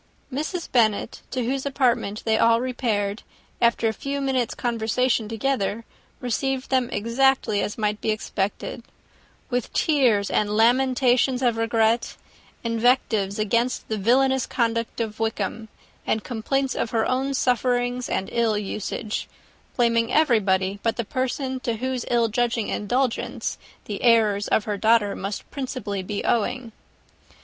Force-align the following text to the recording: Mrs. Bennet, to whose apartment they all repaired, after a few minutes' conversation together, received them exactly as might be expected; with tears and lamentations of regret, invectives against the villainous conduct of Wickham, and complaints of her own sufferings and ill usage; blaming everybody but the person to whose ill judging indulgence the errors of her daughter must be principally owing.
Mrs. 0.33 0.67
Bennet, 0.71 1.21
to 1.29 1.45
whose 1.45 1.63
apartment 1.63 2.23
they 2.25 2.35
all 2.35 2.59
repaired, 2.59 3.21
after 3.61 3.87
a 3.87 3.93
few 3.93 4.19
minutes' 4.19 4.55
conversation 4.55 5.29
together, 5.29 5.85
received 6.19 6.71
them 6.71 6.89
exactly 6.89 7.61
as 7.61 7.77
might 7.77 8.01
be 8.01 8.09
expected; 8.09 8.81
with 9.51 9.71
tears 9.73 10.31
and 10.31 10.57
lamentations 10.57 11.43
of 11.43 11.55
regret, 11.55 12.15
invectives 12.63 13.37
against 13.37 13.87
the 13.89 13.97
villainous 13.99 14.47
conduct 14.47 14.99
of 14.99 15.19
Wickham, 15.19 15.69
and 16.07 16.23
complaints 16.23 16.73
of 16.73 16.89
her 16.89 17.05
own 17.05 17.35
sufferings 17.35 18.09
and 18.09 18.27
ill 18.31 18.57
usage; 18.57 19.29
blaming 19.77 20.11
everybody 20.11 20.79
but 20.81 20.95
the 20.95 21.05
person 21.05 21.59
to 21.59 21.75
whose 21.75 22.05
ill 22.09 22.27
judging 22.27 22.69
indulgence 22.69 23.59
the 23.85 24.01
errors 24.01 24.47
of 24.47 24.63
her 24.63 24.77
daughter 24.77 25.15
must 25.15 25.43
be 25.43 25.53
principally 25.53 26.25
owing. 26.25 26.71